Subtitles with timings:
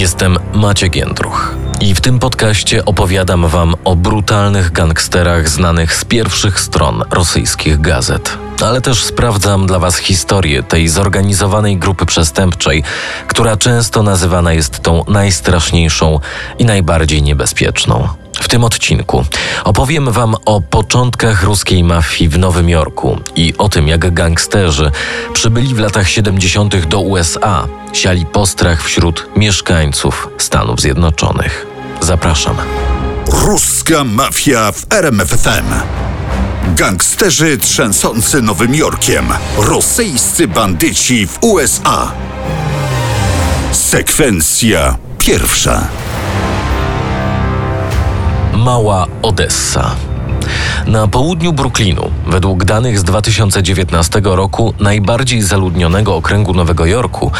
[0.00, 6.60] Jestem Maciek Jędruch i w tym podcaście opowiadam wam o brutalnych gangsterach znanych z pierwszych
[6.60, 8.38] stron rosyjskich gazet.
[8.62, 12.82] Ale też sprawdzam dla was historię tej zorganizowanej grupy przestępczej,
[13.26, 16.20] która często nazywana jest tą najstraszniejszą
[16.58, 18.08] i najbardziej niebezpieczną.
[18.40, 19.24] W tym odcinku
[19.64, 24.90] opowiem Wam o początkach ruskiej mafii w Nowym Jorku i o tym, jak gangsterzy
[25.32, 26.86] przybyli w latach 70.
[26.86, 31.66] do USA, siali postrach wśród mieszkańców Stanów Zjednoczonych.
[32.00, 32.56] Zapraszam.
[33.26, 35.74] Ruska mafia w RMFFM.
[36.76, 39.28] Gangsterzy trzęsący Nowym Jorkiem.
[39.58, 42.12] Rosyjscy bandyci w USA.
[43.72, 45.99] Sekwencja pierwsza.
[48.64, 49.96] Mała Odessa.
[50.86, 57.30] Na południu Brooklynu, według danych z 2019 roku najbardziej zaludnionego okręgu Nowego Jorku,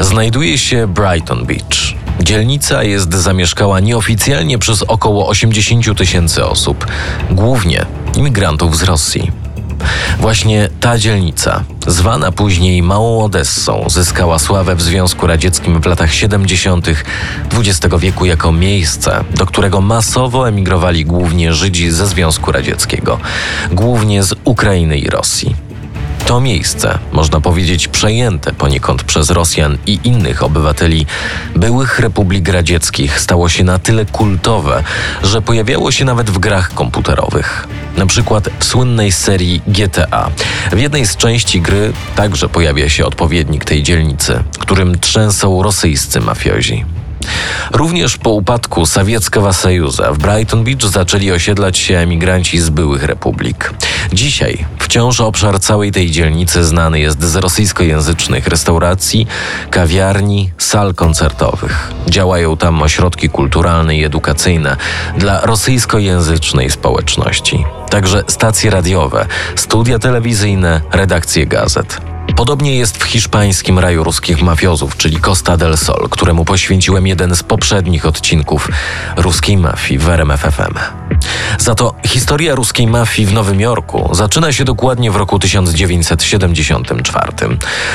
[0.00, 1.94] znajduje się Brighton Beach.
[2.20, 6.86] Dzielnica jest zamieszkała nieoficjalnie przez około 80 tysięcy osób,
[7.30, 9.45] głównie imigrantów z Rosji.
[10.20, 16.86] Właśnie ta dzielnica, zwana później Małą Odessą, zyskała sławę w Związku Radzieckim w latach 70.
[17.52, 23.18] XX wieku jako miejsce, do którego masowo emigrowali głównie Żydzi ze Związku Radzieckiego,
[23.72, 25.66] głównie z Ukrainy i Rosji.
[26.26, 31.06] To miejsce, można powiedzieć, przejęte poniekąd przez Rosjan i innych obywateli
[31.56, 34.82] byłych republik radzieckich, stało się na tyle kultowe,
[35.22, 37.68] że pojawiało się nawet w grach komputerowych.
[37.96, 40.30] Na przykład w słynnej serii GTA.
[40.72, 46.84] W jednej z części gry także pojawia się odpowiednik tej dzielnicy, którym trzęsą rosyjscy mafiozi.
[47.72, 53.74] Również po upadku Sowieckiego Sojuza w Brighton Beach zaczęli osiedlać się emigranci z byłych republik.
[54.12, 59.26] Dzisiaj wciąż obszar całej tej dzielnicy znany jest z rosyjskojęzycznych restauracji,
[59.70, 61.92] kawiarni, sal koncertowych.
[62.08, 64.76] Działają tam ośrodki kulturalne i edukacyjne
[65.18, 67.64] dla rosyjskojęzycznej społeczności.
[67.90, 72.15] Także stacje radiowe, studia telewizyjne, redakcje gazet.
[72.36, 77.42] Podobnie jest w hiszpańskim raju ruskich mafiozów, czyli Costa del Sol, któremu poświęciłem jeden z
[77.42, 78.68] poprzednich odcinków
[79.16, 81.05] ruskiej mafii w RMFFM.
[81.58, 87.32] Za to historia ruskiej mafii w Nowym Jorku zaczyna się dokładnie w roku 1974.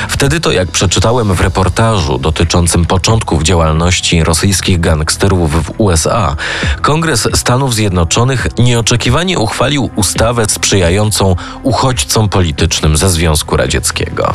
[0.08, 6.36] Wtedy to, jak przeczytałem w reportażu dotyczącym początków działalności rosyjskich gangsterów w USA,
[6.82, 14.32] Kongres Stanów Zjednoczonych nieoczekiwanie uchwalił ustawę sprzyjającą uchodźcom politycznym ze Związku Radzieckiego.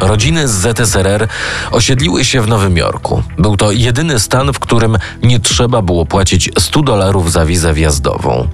[0.00, 1.28] Rodziny z ZSRR
[1.70, 3.22] osiedliły się w Nowym Jorku.
[3.38, 8.48] Był to jedyny stan, w którym nie trzeba było płacić 100 dolarów za wizę wjazdową.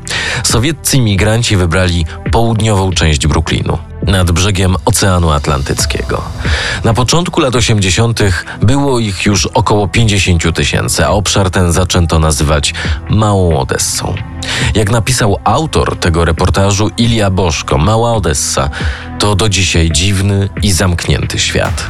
[0.45, 6.23] Sowieccy imigranci wybrali południową część Brooklynu nad brzegiem Oceanu Atlantyckiego.
[6.85, 8.21] Na początku lat 80.
[8.63, 12.75] było ich już około 50 tysięcy, a obszar ten zaczęto nazywać
[13.11, 14.15] Małą Odessą.
[14.75, 18.71] Jak napisał autor tego reportażu Ilia Boszko, Mała Odessa
[19.19, 21.85] to do dzisiaj dziwny i zamknięty świat.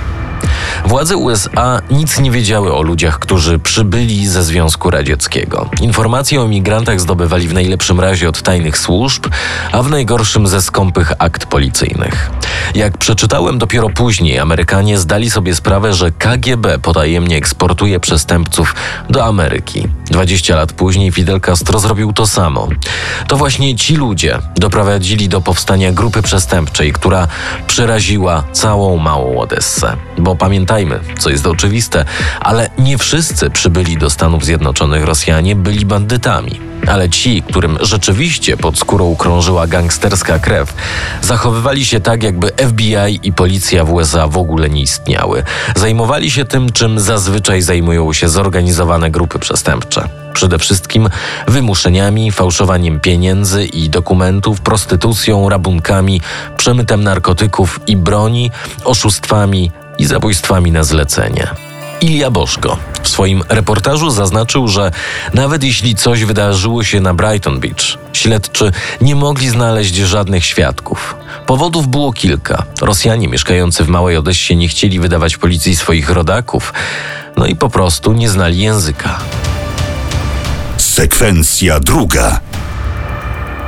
[0.86, 5.70] Władze USA nic nie wiedziały o ludziach, którzy przybyli ze Związku Radzieckiego.
[5.80, 9.26] Informacje o migrantach zdobywali w najlepszym razie od tajnych służb,
[9.72, 12.30] a w najgorszym ze skąpych akt policyjnych.
[12.74, 18.74] Jak przeczytałem dopiero później, Amerykanie zdali sobie sprawę, że KGB potajemnie eksportuje przestępców
[19.10, 19.88] do Ameryki.
[20.10, 22.68] 20 lat później Fidel Castro zrobił to samo.
[23.28, 27.28] To właśnie ci ludzie doprowadzili do powstania grupy przestępczej, która
[27.66, 29.96] przeraziła całą małą Odessę.
[30.18, 30.63] Bo pamiętajmy,
[31.18, 32.04] co jest oczywiste,
[32.40, 36.60] ale nie wszyscy przybyli do Stanów Zjednoczonych Rosjanie byli bandytami.
[36.86, 40.74] Ale ci, którym rzeczywiście pod skórą krążyła gangsterska krew,
[41.22, 45.42] zachowywali się tak, jakby FBI i policja w USA w ogóle nie istniały.
[45.76, 50.08] Zajmowali się tym, czym zazwyczaj zajmują się zorganizowane grupy przestępcze.
[50.34, 51.08] Przede wszystkim
[51.48, 56.20] wymuszeniami, fałszowaniem pieniędzy i dokumentów, prostytucją, rabunkami,
[56.56, 58.50] przemytem narkotyków i broni,
[58.84, 61.46] oszustwami i zabójstwami na zlecenie.
[62.00, 64.90] Ilia Boszko w swoim reportażu zaznaczył, że
[65.34, 71.16] nawet jeśli coś wydarzyło się na Brighton Beach, śledczy nie mogli znaleźć żadnych świadków.
[71.46, 72.64] Powodów było kilka.
[72.80, 76.72] Rosjanie mieszkający w Małej Odessie nie chcieli wydawać policji swoich rodaków,
[77.36, 79.18] no i po prostu nie znali języka.
[80.76, 82.40] Sekwencja druga.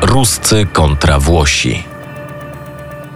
[0.03, 1.96] Ruscy kontra Włosi.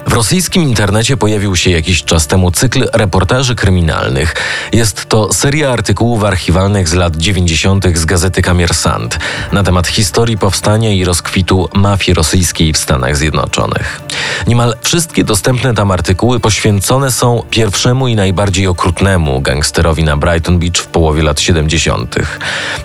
[0.07, 4.35] W rosyjskim internecie pojawił się jakiś czas temu cykl reportaży kryminalnych.
[4.73, 7.85] Jest to seria artykułów archiwalnych z lat 90.
[7.99, 9.19] z gazety Kamiersant
[9.53, 14.01] na temat historii powstania i rozkwitu mafii rosyjskiej w Stanach Zjednoczonych.
[14.47, 20.77] Niemal wszystkie dostępne tam artykuły poświęcone są pierwszemu i najbardziej okrutnemu gangsterowi na Brighton Beach
[20.77, 22.17] w połowie lat 70.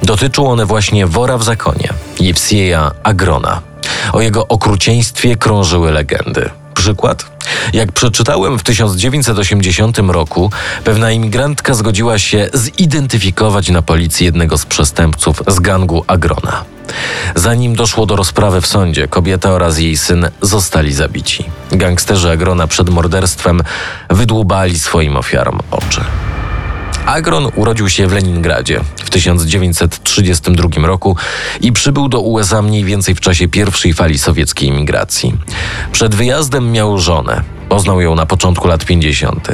[0.03, 1.89] Dotyczą one właśnie wora w zakonie,
[2.19, 3.61] Jewsieja Agrona.
[4.13, 6.49] O jego okrucieństwie krążyły legendy.
[6.85, 7.25] Przykład?
[7.73, 10.51] Jak przeczytałem w 1980 roku,
[10.83, 16.63] pewna imigrantka zgodziła się zidentyfikować na policji jednego z przestępców z gangu Agrona.
[17.35, 21.45] Zanim doszło do rozprawy w sądzie, kobieta oraz jej syn zostali zabici.
[21.71, 23.61] Gangsterzy Agrona przed morderstwem
[24.09, 26.01] wydłubali swoim ofiarom oczy.
[27.05, 31.17] Agron urodził się w Leningradzie w 1932 roku
[31.61, 35.33] i przybył do USA mniej więcej w czasie pierwszej fali sowieckiej imigracji.
[35.91, 37.54] Przed wyjazdem miał żonę.
[37.75, 39.47] Poznał ją na początku lat 50.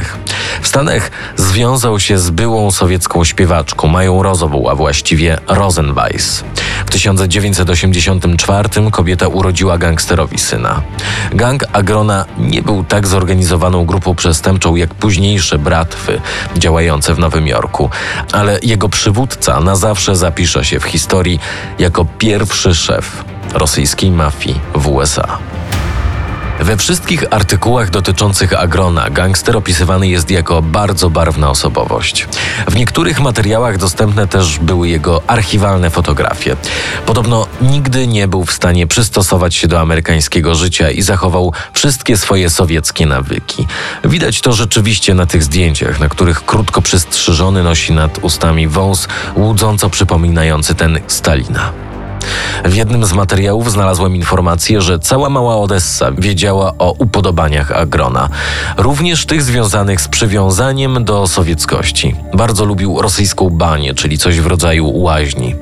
[0.61, 6.43] W Stanach związał się z byłą sowiecką śpiewaczką Mają Rozową, a właściwie Rosenweiss.
[6.85, 10.81] W 1984 kobieta urodziła gangsterowi syna.
[11.31, 16.21] Gang Agrona nie był tak zorganizowaną grupą przestępczą jak późniejsze bratwy
[16.57, 17.89] działające w Nowym Jorku,
[18.31, 21.39] ale jego przywódca na zawsze zapisze się w historii
[21.79, 23.23] jako pierwszy szef
[23.53, 25.50] rosyjskiej mafii w USA.
[26.61, 32.27] We wszystkich artykułach dotyczących Agrona gangster opisywany jest jako bardzo barwna osobowość.
[32.67, 36.55] W niektórych materiałach dostępne też były jego archiwalne fotografie.
[37.05, 42.49] Podobno nigdy nie był w stanie przystosować się do amerykańskiego życia i zachował wszystkie swoje
[42.49, 43.67] sowieckie nawyki.
[44.03, 49.89] Widać to rzeczywiście na tych zdjęciach, na których krótko przystrzyżony nosi nad ustami wąs łudząco
[49.89, 51.90] przypominający ten Stalina.
[52.65, 58.29] W jednym z materiałów znalazłem informację, że cała mała Odessa wiedziała o upodobaniach Agrona,
[58.77, 62.15] również tych związanych z przywiązaniem do sowieckości.
[62.33, 65.55] Bardzo lubił rosyjską banię, czyli coś w rodzaju łaźni.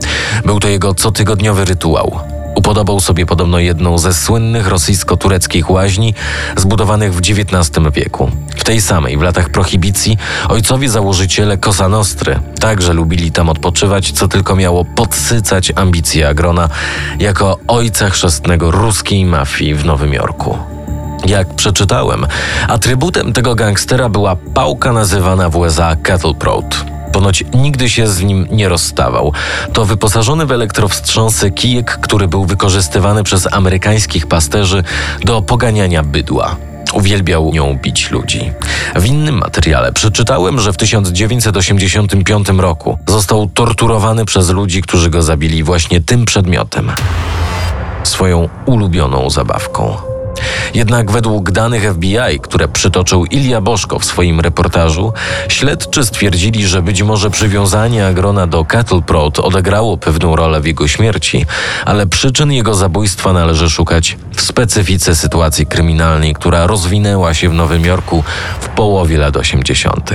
[0.45, 2.29] Był to jego cotygodniowy rytuał.
[2.69, 6.13] Upodobał sobie podobno jedną ze słynnych rosyjsko-tureckich łaźni
[6.57, 8.31] zbudowanych w XIX wieku.
[8.56, 10.18] W tej samej, w latach prohibicji,
[10.50, 16.69] ojcowie założyciele Cosa Nostry także lubili tam odpoczywać, co tylko miało podsycać ambicje Agrona
[17.19, 20.57] jako ojca chrzestnego ruskiej mafii w Nowym Jorku.
[21.25, 22.27] Jak przeczytałem,
[22.68, 26.88] atrybutem tego gangstera była pałka nazywana w USA Cattle Prod.
[27.12, 29.34] Ponoć nigdy się z nim nie rozstawał.
[29.74, 34.84] To wyposażony w elektrowstrząsy kijek, który był wykorzystywany przez amerykańskich pasterzy
[35.24, 36.56] do poganiania bydła.
[36.94, 38.52] Uwielbiał nią bić ludzi.
[38.96, 45.64] W innym materiale przeczytałem, że w 1985 roku został torturowany przez ludzi, którzy go zabili
[45.64, 46.92] właśnie tym przedmiotem
[48.04, 50.19] swoją ulubioną zabawką.
[50.74, 55.13] Jednak według danych FBI, które przytoczył Ilia Boszko w swoim reportażu,
[55.48, 60.88] śledczy stwierdzili, że być może przywiązanie Agrona do Cattle Prod odegrało pewną rolę w jego
[60.88, 61.45] śmierci,
[61.86, 67.86] ale przyczyn jego zabójstwa należy szukać w specyfice sytuacji kryminalnej, która rozwinęła się w Nowym
[67.86, 68.24] Jorku
[68.60, 70.10] w połowie lat 80.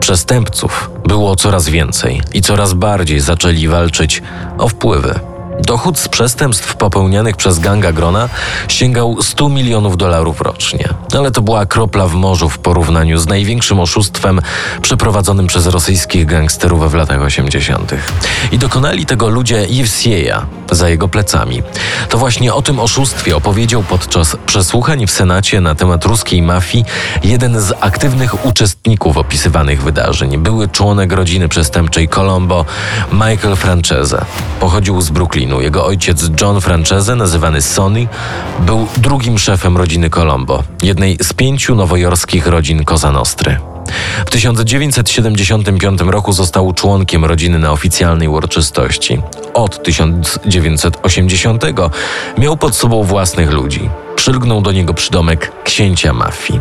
[0.00, 4.22] Przestępców było coraz więcej i coraz bardziej zaczęli walczyć
[4.58, 5.35] o wpływy.
[5.62, 8.28] Dochód z przestępstw popełnianych przez ganga Grona
[8.68, 10.88] sięgał 100 milionów dolarów rocznie.
[11.18, 14.40] Ale to była kropla w morzu w porównaniu z największym oszustwem
[14.82, 17.94] przeprowadzonym przez rosyjskich gangsterów w latach 80.
[18.52, 21.62] I dokonali tego ludzie Jewsieja za jego plecami.
[22.08, 26.84] To właśnie o tym oszustwie opowiedział podczas przesłuchań w Senacie na temat ruskiej mafii
[27.24, 30.38] jeden z aktywnych uczestników opisywanych wydarzeń.
[30.38, 32.64] Były członek rodziny przestępczej Colombo,
[33.12, 34.24] Michael Francese.
[34.60, 38.08] Pochodził z Brooklynu jego ojciec John Francese, nazywany Sonny,
[38.60, 43.75] był drugim szefem rodziny Colombo, jednej z pięciu nowojorskich rodzin Cosa Nostry.
[44.26, 49.22] W 1975 roku został członkiem rodziny na oficjalnej uroczystości.
[49.54, 51.64] Od 1980
[52.38, 53.90] miał pod sobą własnych ludzi.
[54.16, 56.60] Przylgnął do niego przydomek księcia mafii.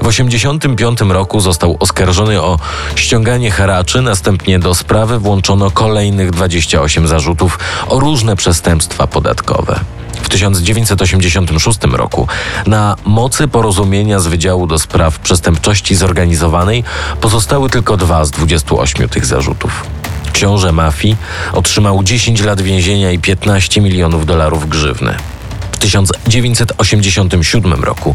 [0.00, 2.58] W 1985 roku został oskarżony o
[2.96, 9.80] ściąganie haraczy, następnie do sprawy włączono kolejnych 28 zarzutów o różne przestępstwa podatkowe.
[10.26, 12.28] W 1986 roku
[12.66, 16.84] na mocy porozumienia z Wydziału do Spraw Przestępczości Zorganizowanej
[17.20, 19.86] pozostały tylko dwa z 28 tych zarzutów.
[20.32, 21.16] Książę mafii
[21.52, 25.14] otrzymał 10 lat więzienia i 15 milionów dolarów grzywny.
[25.76, 28.14] W 1987 roku,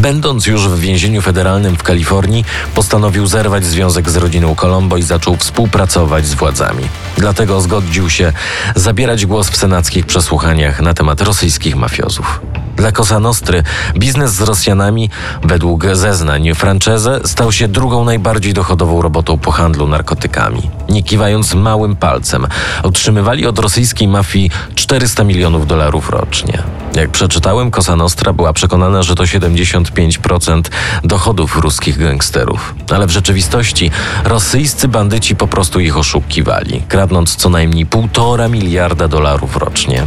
[0.00, 5.36] będąc już w więzieniu federalnym w Kalifornii, postanowił zerwać związek z rodziną Colombo i zaczął
[5.36, 6.84] współpracować z władzami.
[7.18, 8.32] Dlatego zgodził się
[8.76, 12.40] zabierać głos w senackich przesłuchaniach na temat rosyjskich mafiozów.
[12.82, 13.62] Dla Cosa Nostry
[13.96, 15.10] biznes z Rosjanami,
[15.42, 20.70] według zeznań Francese, stał się drugą najbardziej dochodową robotą po handlu narkotykami.
[20.88, 22.46] Nie kiwając małym palcem,
[22.82, 26.62] otrzymywali od rosyjskiej mafii 400 milionów dolarów rocznie.
[26.94, 30.62] Jak przeczytałem, Cosa Nostra była przekonana, że to 75%
[31.04, 32.74] dochodów ruskich gangsterów.
[32.90, 33.90] Ale w rzeczywistości
[34.24, 40.06] rosyjscy bandyci po prostu ich oszukiwali, kradnąc co najmniej półtora miliarda dolarów rocznie.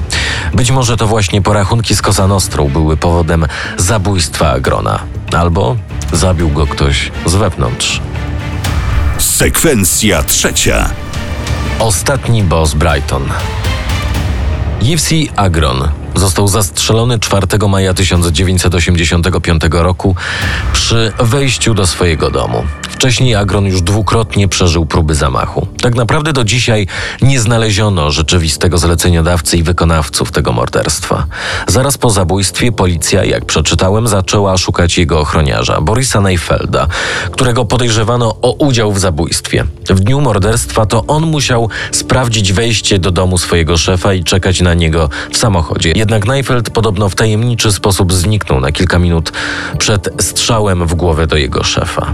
[0.56, 3.46] Być może to właśnie porachunki z Cosa Nostrą były powodem
[3.78, 5.00] zabójstwa Agrona.
[5.38, 5.76] Albo
[6.14, 8.02] zabił go ktoś z wewnątrz.
[9.18, 10.90] Sekwencja trzecia.
[11.80, 13.24] Ostatni boss Brighton.
[14.82, 20.16] Yvsi Agron został zastrzelony 4 maja 1985 roku
[20.74, 22.64] przy wejściu do swojego domu.
[22.90, 25.68] Wcześniej Agron już dwukrotnie przeżył próby zamachu.
[25.82, 26.88] Tak naprawdę do dzisiaj
[27.22, 31.26] nie znaleziono rzeczywistego zleceniodawcy i wykonawców tego morderstwa.
[31.68, 36.88] Zaraz po zabójstwie policja, jak przeczytałem, zaczęła szukać jego ochroniarza, Borisa Neifelda,
[37.32, 39.66] którego podejrzewano o udział w zabójstwie.
[39.90, 44.74] W dniu morderstwa to on musiał sprawdzić wejście do domu swojego szefa i czekać na
[44.74, 45.94] niego w samochodzie.
[46.06, 49.32] Jednak Neifeld podobno w tajemniczy sposób zniknął na kilka minut
[49.78, 52.14] przed strzałem w głowę do jego szefa.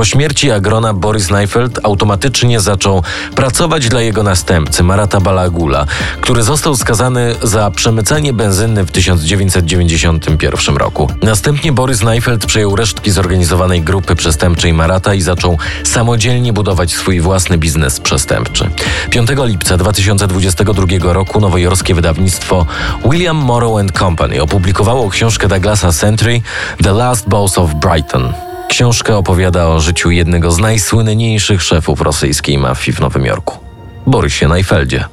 [0.00, 3.02] Po śmierci Agrona Boris Neifeld automatycznie zaczął
[3.34, 5.86] pracować dla jego następcy Marata Balagula,
[6.20, 11.08] który został skazany za przemycanie benzyny w 1991 roku.
[11.22, 17.58] Następnie Boris Neifeld przejął resztki zorganizowanej grupy przestępczej Marata i zaczął samodzielnie budować swój własny
[17.58, 18.70] biznes przestępczy.
[19.10, 22.66] 5 lipca 2022 roku nowojorskie wydawnictwo
[23.04, 26.42] William Morrow Company opublikowało książkę Douglasa Sentry
[26.82, 28.49] The Last Boss of Brighton.
[28.70, 33.58] Książka opowiada o życiu jednego z najsłynniejszych szefów rosyjskiej mafii w Nowym Jorku,
[34.06, 35.04] Borysie Najfeldzie.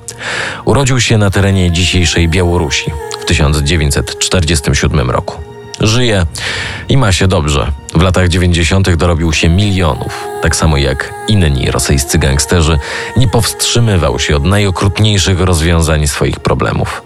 [0.66, 5.42] Urodził się na terenie dzisiejszej Białorusi w 1947 roku.
[5.80, 6.26] Żyje
[6.90, 7.72] i ma się dobrze.
[7.94, 8.96] W latach 90.
[8.96, 10.28] dorobił się milionów.
[10.42, 12.80] Tak samo jak inni rosyjscy gangsterzy,
[13.18, 17.02] nie powstrzymywał się od najokrutniejszych rozwiązań swoich problemów.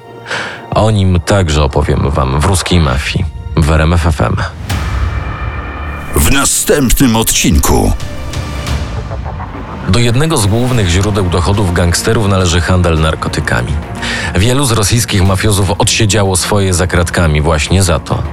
[0.72, 3.26] O nim także opowiem Wam w ruskiej mafii
[3.58, 4.61] w RMFFM.
[6.16, 7.94] W następnym odcinku.
[9.90, 13.74] Do jednego z głównych źródeł dochodów gangsterów należy handel narkotykami.
[14.36, 18.24] Wielu z rosyjskich mafiozów odsiedziało swoje za kratkami właśnie za to.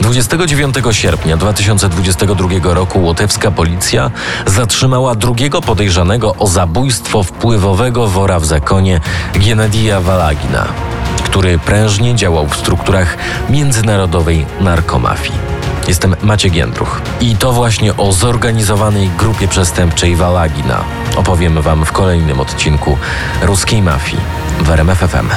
[0.00, 4.10] 29 sierpnia 2022 roku łotewska policja
[4.46, 9.00] zatrzymała drugiego podejrzanego o zabójstwo wpływowego wora w zakonie
[9.34, 10.66] Genadija Walagina,
[11.24, 13.16] który prężnie działał w strukturach
[13.50, 15.53] międzynarodowej narkomafii.
[15.88, 20.84] Jestem Maciek Jędruch i to właśnie o zorganizowanej grupie przestępczej Walagina
[21.16, 22.98] opowiem Wam w kolejnym odcinku
[23.42, 24.22] Ruskiej Mafii
[24.60, 25.28] w RMFFM.